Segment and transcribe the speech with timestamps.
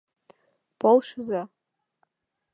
[0.79, 1.43] Полшыза!..